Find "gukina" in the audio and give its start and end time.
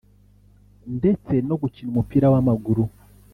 1.61-1.87